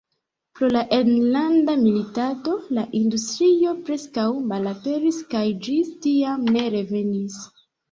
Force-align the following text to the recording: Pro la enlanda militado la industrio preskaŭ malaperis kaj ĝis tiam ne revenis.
Pro 0.59 0.67
la 0.75 0.79
enlanda 0.95 1.75
militado 1.81 2.55
la 2.79 2.87
industrio 3.01 3.75
preskaŭ 3.91 4.25
malaperis 4.55 5.23
kaj 5.37 5.45
ĝis 5.69 5.95
tiam 6.09 6.51
ne 6.59 6.67
revenis. 6.81 7.41